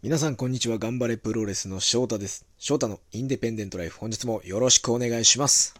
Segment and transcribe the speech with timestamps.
[0.00, 0.78] 皆さんこんにちは。
[0.78, 2.46] 頑張れプロレスの翔太です。
[2.56, 3.98] 翔太のインデペンデントライフ。
[3.98, 5.74] 本日もよろしくお願いします。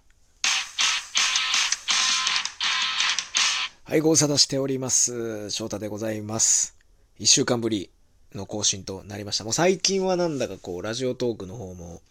[3.85, 5.51] はい、ご無沙汰しております。
[5.51, 6.77] 翔太でございます。
[7.17, 7.93] 一週間ぶり
[8.35, 9.45] の更新となりました。
[9.45, 12.03] もう最近はなんだかこう、ラジオトークの方も、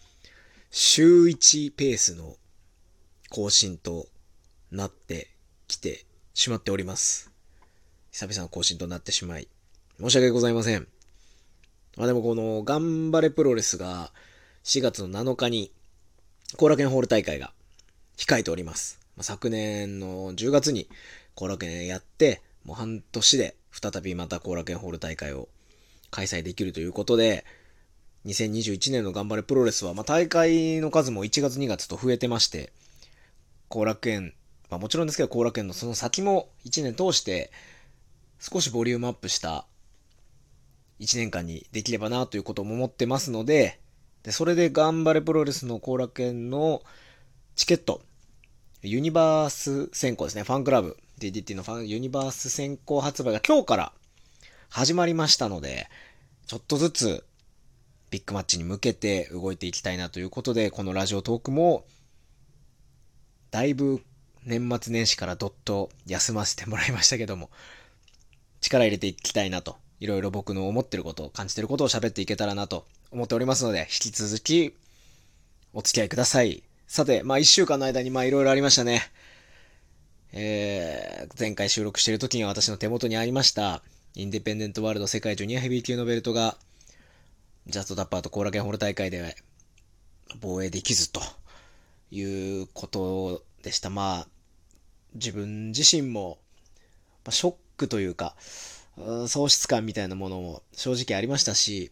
[0.71, 2.37] 週1ペースの
[3.29, 4.07] 更新と
[4.71, 5.27] なって
[5.67, 7.33] きてしまっております。
[8.13, 9.49] 久々の更新となってしまい、
[9.99, 10.87] 申し訳ございません。
[11.97, 14.11] まあでもこの、頑張れプロレスが
[14.63, 15.71] 4月の7日に
[16.55, 17.51] 後楽園ホール大会が
[18.17, 18.99] 控えております。
[19.17, 20.87] まあ、昨年の10月に
[21.35, 25.49] 後楽園やって、もう半年で再びまた後楽園ホール大会を
[26.11, 27.45] 開催できるということで、
[28.27, 32.71] 2021年の頑張れプロレスは、まあ、大会の数も1月2月と増えてまして、
[33.69, 34.33] 後楽園、
[34.69, 37.51] まあもちろんですけど後楽園のその先も1年通して
[38.39, 39.65] 少しボリュームアップした
[40.99, 43.79] 1年間にできればなということも思ってますので、
[44.23, 46.81] で、それで頑張れプロレスの後楽園の
[47.55, 48.01] チケット、
[48.81, 53.93] ユニバース先行ですね、ファンクラブ、DDT のファン、ユニバース先行発売が今日から
[54.69, 55.87] 始まりましたので、
[56.45, 57.23] ちょっとずつ
[58.09, 61.85] ビッグマッチに向けて動いていきたいなということで、このラジオトークも、
[63.51, 64.01] だいぶ
[64.43, 67.49] 年末年始からどっと休ませてもらいましたけども、
[68.61, 74.75] 力入れていきたいなといろいろ僕の思ってることを、感じてることを喋っていけたらなと思っておりますので、引き続き
[75.73, 76.63] お付き合いください。
[76.87, 79.01] さて、まあ一週間の間にまあいろいろありましたね。
[80.33, 83.81] えー、前回収録している時には私の手元にありました、
[84.13, 86.57] インデペンデントワールド世界ジュニアヘビー級のベルトが、
[87.67, 89.35] ジャストダッパーと後楽園ホール大会で
[90.39, 91.21] 防衛できずと
[92.11, 93.89] いうことでした。
[93.89, 94.27] まあ、
[95.13, 96.37] 自分自身も、
[97.25, 98.35] まあ、ショックというか、
[98.97, 101.91] 喪失感みたいなものも正直ありましたし、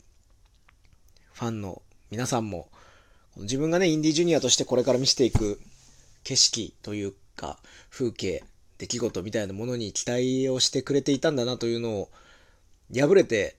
[1.34, 2.70] ファンの皆さんも、
[3.38, 5.60] 自分がね、インディジュニアとしてこれから見せていく
[6.24, 8.44] 景色というか、風景、
[8.78, 12.10] 出来事みたいなものに期待をしてくれていたんだなというのを、
[12.94, 13.56] 破れて、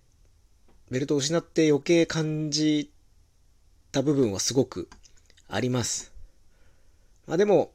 [0.90, 2.90] ベルトを失って余計感じ
[3.92, 4.88] た部分はすごく
[5.48, 6.12] あります。
[7.26, 7.72] まあでも、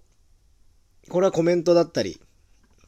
[1.10, 2.20] これはコメントだったり、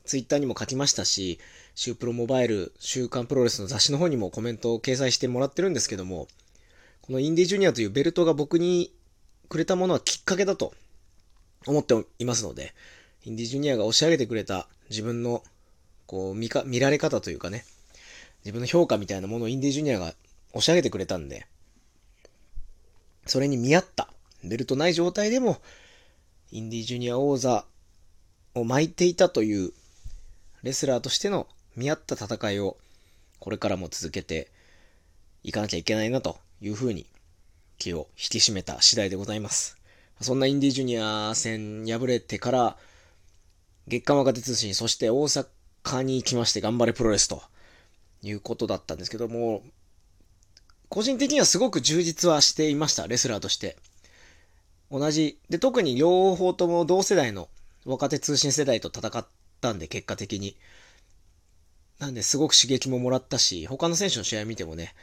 [0.05, 1.39] ツイッターにも書きましたし、
[1.75, 6.27] シュープロモバイル、週刊プロレスの雑誌の方にもコメントを掲載してもらってるんですけども、
[7.01, 8.93] このインディージュニアというベルトが僕に
[9.49, 10.73] くれたものはきっかけだと
[11.65, 12.73] 思っていますので、
[13.25, 15.43] インディージュニアが押し上げてくれた自分の
[16.05, 17.65] こう見か見られ方というかね、
[18.45, 20.13] 自分の評価みたいなものをインディージュニアが
[20.51, 21.47] 押し上げてくれたんで、
[23.25, 24.09] それに見合った、
[24.43, 25.57] ベルトない状態でも、
[26.51, 27.65] インディージュニア王座
[28.53, 29.71] を巻いていたという
[30.61, 32.77] レスラーとしての見合った戦いを
[33.39, 34.49] これからも続けて
[35.43, 37.05] いかなきゃいけないなというふうに
[37.77, 39.77] 気を引き締めた次第でございます。
[40.21, 42.77] そんなインディジュニア戦敗れてから
[43.87, 47.41] 月刊若手通信、そして大阪に行きまして頑張れプロレスと
[48.21, 49.63] いうことだったんですけども、
[50.87, 53.75] 個人的にはすごく充実はしていました、レスラーとして。
[54.91, 57.49] 同じ、で、特に両方とも同世代の
[57.83, 59.27] 若手通信世代と戦っ
[59.59, 60.55] たんで、結果的に。
[62.03, 64.93] なんですごく刺激ももらったし、他の選手の試合見てもね、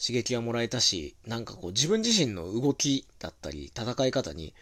[0.00, 4.54] 刺激がもらえたし、なんかこう自分自身の動きだったり、戦い方に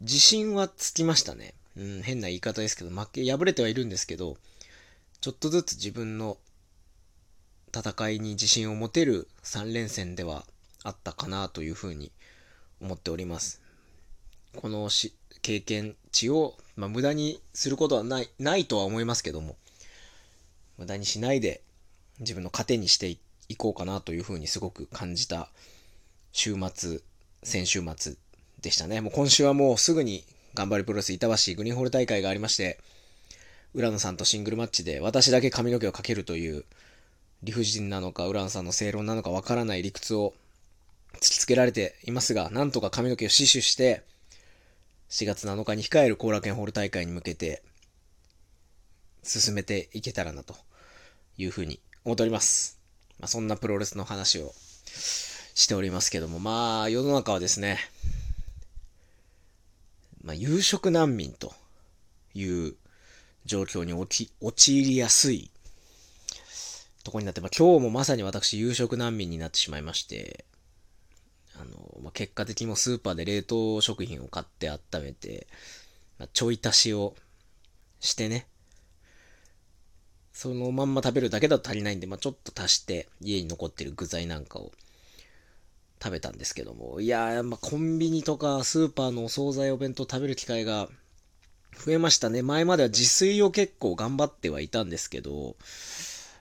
[0.00, 1.52] 自信はつきましたね。
[1.76, 4.38] うん、変な言い方ですけど、負け、敗れてはいるんですけど、
[5.20, 6.38] ちょっとずつ自分の
[7.76, 10.46] 戦いに自信を持てる3連戦では
[10.82, 12.10] あったかなというふうに
[12.80, 13.60] 思っております。
[14.56, 15.12] このし
[15.42, 19.56] 経験値を、まあ、無駄にすることはない、ないとは思いますけども、
[20.80, 21.60] 無駄にしないで
[22.20, 23.18] 自分の糧にして
[23.48, 25.50] いこうかなというふうにすごく感じた
[26.32, 27.00] 週末、
[27.42, 28.14] 先週末
[28.62, 29.02] でしたね。
[29.02, 30.24] もう今週はもうすぐに
[30.54, 32.78] 頑張りプロレス板橋グリーンホール大会がありまして、
[33.74, 36.64] 浦野さんとシングルマッチで私だけ髪の毛をかけるという
[37.42, 40.32] 理不尽なのか浦野さんの正論なのかわからない理屈を
[41.16, 44.02] 突きつけられていますが、なんとか髪の毛を死守して、
[45.10, 47.62] 4月7日に控える後楽園ホール大会に向けて、
[49.22, 50.54] 進めていけたらなと
[51.40, 52.78] いうふうに思っております。
[53.18, 54.52] まあ、そんなプロレスの話を
[55.54, 57.78] しておりますけども、まあ、世の中はですね、
[60.22, 61.54] まあ、夕食難民と
[62.34, 62.74] いう
[63.46, 65.50] 状況に陥りやすい
[67.04, 70.44] とこになって、まあ、今日もまさに私夕食難民になってしまいまして、
[71.58, 75.46] あの、まあ、結果的にもスーパーで冷凍食品を買って温めて、
[76.18, 77.14] まあ、ちょい足しを
[77.98, 78.46] してね、
[80.32, 84.72] そのまんま食べるだけだと足りないんで、まあ、ちょっと足して家に残ってる具材なんかを
[86.02, 90.88] 食べたんですけども、いやー、まあ、コンビニとかスーパーのお惣菜お弁当食べる機会が
[91.84, 92.42] 増えましたね。
[92.42, 95.56] 前までは自炊を結構頑張ってはいたんですけど、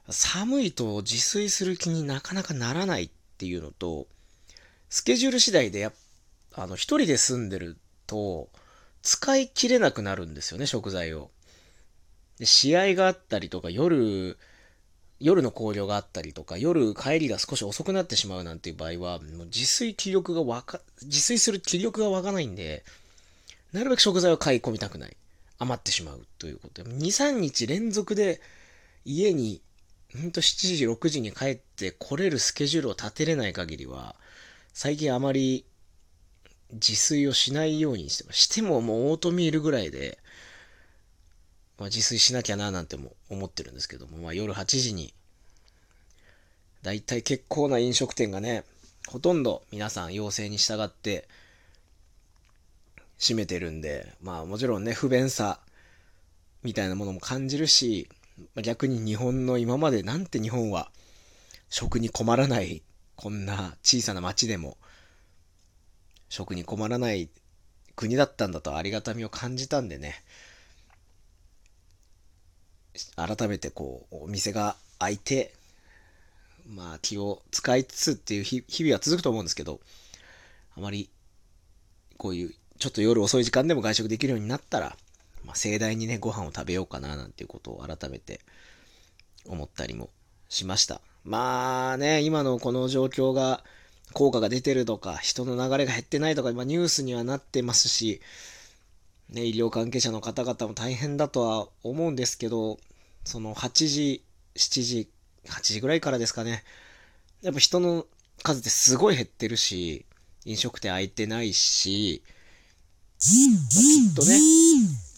[0.09, 4.07] 寒いと自炊する気になかなかならないっていうのと、
[4.89, 5.92] スケジュール次第でや
[6.56, 7.77] あの、一人で住んでる
[8.07, 8.50] と、
[9.01, 11.31] 使い切れなくなるんですよね、食材を。
[12.39, 14.38] で試合があったりとか、夜、
[15.19, 22.83] 夜の考慮があったりとか、夜帰りが少し遅くなってしまうなんていう場合は、もう自炊気力がわか、自炊する気力が湧かないんで、
[23.74, 25.15] なるべく食材を買い込みたくない。
[25.59, 28.42] 余ってしまうということで、2、3日連続で
[29.03, 29.62] 家に、
[30.13, 34.15] ほんと7時、6時に帰って来れるスケジュールを立てれない限りは、
[34.74, 35.65] 最近あまり
[36.71, 38.44] 自炊をしないようにしてます。
[38.44, 40.19] してももうオートミールぐらいで、
[41.80, 45.14] まあ、自炊しなきゃななんても思ってるんですけども、まあ、夜8時に、
[46.84, 48.64] だいたい結構な飲食店がね、
[49.08, 51.28] ほとんど皆さん要請に従って
[53.18, 55.60] 閉めてるんで、まあもちろんね、不便さ
[56.64, 58.08] みたいなものも感じるし、
[58.62, 60.92] 逆に日本の今までなんて日本は
[61.70, 62.81] 食に困らない
[63.16, 64.78] こんな小さな町でも
[66.30, 67.30] 食に困らない
[67.98, 70.24] 国だったんだとありがたみを感じたんでね、
[73.15, 75.53] 改めてこう、お店が開いて、
[76.68, 79.80] まあ気を使いつつっていう日々は続くと思うんですけど、
[80.75, 81.09] あまり
[82.18, 84.95] こういうちょっと夜遅い時間でも外食できるようになったら、
[85.45, 88.39] まあ、盛大にね、ご飯を食べようかななんていうことを改めて
[89.45, 90.09] 思ったりも
[90.47, 91.01] しました。
[91.25, 93.63] まあね、今のこの状況が
[94.13, 98.21] 効果が出てるとか、人の流れが減ってないとか、まあ、ニュースにはなってますし、
[99.30, 102.80] ね、医療関係者の方々も大変だとは思うんですけど、
[103.24, 104.24] その8時、
[104.56, 105.10] 7時、
[105.46, 106.64] 8時ぐらいからですかね。
[107.42, 108.06] やっぱ人の
[108.44, 110.06] 数ってすごい減ってるし、
[110.46, 112.24] 飲食店開いてないし、
[113.20, 113.26] き
[114.12, 114.40] っとね、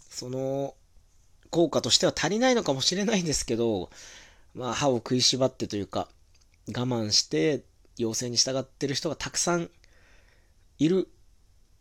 [0.09, 0.75] その
[1.49, 3.91] 効果としては足りないのかもしれないんですけど、
[4.53, 6.09] まあ歯を食いしばってというか、
[6.67, 7.63] 我慢して
[7.97, 9.69] 要請に従ってる人がたくさん
[10.79, 11.07] いる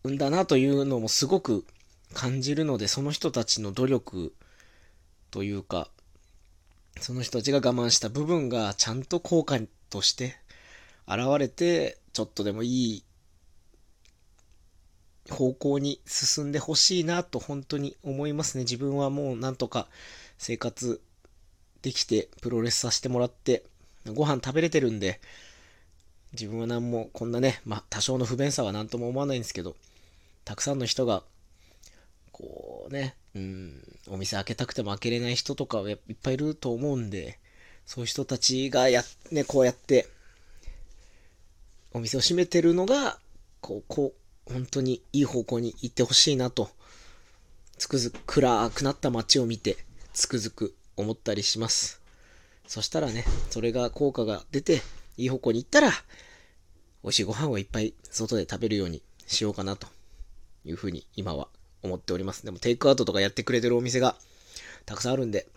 [0.08, 1.64] んだなというのもすごく
[2.14, 4.34] 感じるので、その人たちの努力
[5.30, 5.88] というか、
[7.00, 9.58] その人たちが我慢した部分がちゃんと効果
[9.88, 10.36] として
[11.06, 13.04] 現れて、ちょっとでもいい
[15.30, 18.64] 方向に進んでほしいなと本当に思いますね。
[18.64, 19.86] 自分はもうなんとか
[20.38, 21.00] 生活
[21.82, 23.64] できてプロレスさせてもらって
[24.12, 25.20] ご飯食べれてるんで、
[26.32, 29.76] 自分は何もこんなね、まあ多少の不便さは何とも思わないんですけど、
[30.44, 31.22] たくさんの人が、
[32.40, 37.38] こうね、うん、お店開けたくても開けれない人とかいっぱいいると思うんで、
[37.84, 40.08] そういう人たちがや、ね、こうやって、
[41.92, 43.18] お店を閉めてるのが、
[43.60, 44.14] こう、こ
[44.48, 46.70] う、本当にいい方向に行ってほしいなと、
[47.78, 49.76] つくづく暗くなった街を見て、
[50.12, 52.00] つくづく思ったりします。
[52.66, 54.82] そしたらね、それが効果が出て、
[55.16, 55.90] いい方向に行ったら、
[57.02, 59.88] 美味しいご飯をいっぱい外で食べるようにしようかなと
[60.64, 61.48] いうふうに今は
[61.82, 62.44] 思っております。
[62.44, 64.16] でもテイクアウトとかやってくれてるお店が
[64.86, 65.48] たくさんあるんで、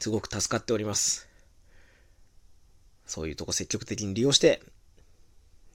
[0.00, 1.28] すごく助かっております。
[3.06, 4.62] そういうとこ積極的に利用して、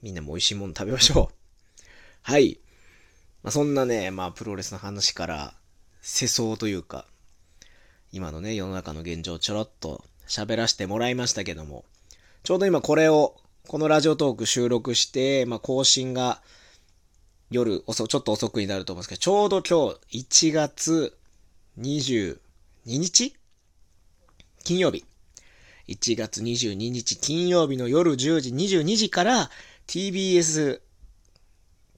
[0.02, 1.36] みんなも美味しいもの食べましょう。
[2.24, 2.60] はい。
[3.44, 5.56] まあ、そんなね、まあプロレスの話から、
[6.02, 7.06] 世相というか、
[8.12, 11.86] 今のね、世の中の現状をちょろっと喋らせてもらいましたけども、
[12.44, 13.36] ちょうど今これを、
[13.68, 16.42] このラジオトーク収録して、まあ、更新が
[17.50, 21.18] 夜遅、ちょっと遅くになると思うんですけど、ちょうど今日1月
[21.80, 22.38] 22
[22.86, 23.36] 日？
[24.64, 25.06] 金曜日。
[25.88, 29.50] 1月22日金曜日の夜10時22時から
[29.88, 30.82] TBS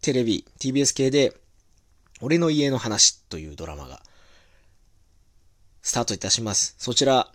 [0.01, 1.36] テレビ、TBS 系で
[2.22, 4.01] 俺の家の話というドラマが
[5.82, 6.75] スタートいたします。
[6.77, 7.32] そちら、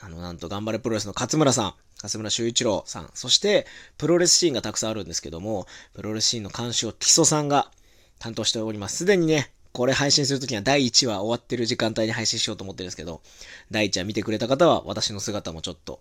[0.00, 1.74] あの、なんと頑張れプロレスの勝村さん、
[2.04, 7.70] 勝村修一郎さん、そしてプロレスシーンがたくさんあるんですけども、プロレスシーンの監修を木曽さんが
[8.18, 8.98] 担当しております。
[8.98, 13.22] すでにね、これ配信するときには第1話終わってる時間帯に配信しようと思ってるんですけど、
[13.70, 16.00] 第1話見てくれた方は私の姿もちょっと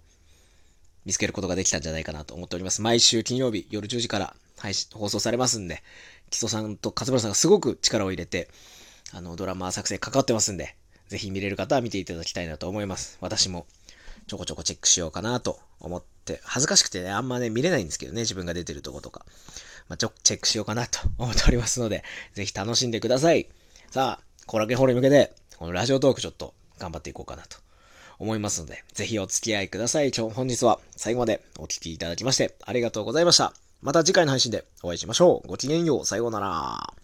[1.06, 2.82] 見つけることができたんじゃないかなと思っております。
[2.82, 5.82] 毎週金曜日夜10時から配信、放送されますんで、
[6.30, 8.50] 木曽さんと勝村さんがすごく力を入れて、
[9.14, 10.76] あの、ドラマ作成関わってますんで、
[11.08, 13.18] ぜひ見れる方は見ていただきたいなと思います。
[13.22, 13.68] 私も
[14.34, 19.28] ちょこちょこチェックしようかなと思って、恥ずかしくてね、あんまね、見れないんですけどね、自分が出てるとことか。
[19.88, 23.48] まあ、ちょ、チェックしようかなと思っておりますので、 ぜひ楽しんでください。
[23.92, 27.58] さあ、コラケホールに向けて、このラジオトークちょっと頑張っていこうかなと
[28.18, 30.12] 思いますので、ぜひお付き合いください。
[30.12, 33.54] 今日本日は最後までお聴きいただきましてありがとうございました。
[33.84, 35.48] また次回の配信でお会いしましょう。
[35.48, 36.06] ごきげんよう。
[36.08, 37.03] さようなら。